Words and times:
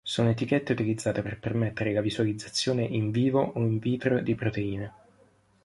Sono 0.03 0.29
etichette 0.31 0.71
utilizzate 0.73 1.21
per 1.21 1.37
permettere 1.39 1.93
la 1.93 2.01
visualizzazione 2.01 2.81
"in 2.81 3.11
vivo" 3.11 3.39
o 3.43 3.59
"in 3.59 3.77
vitro" 3.77 4.19
di 4.19 4.33
proteine. 4.33 4.93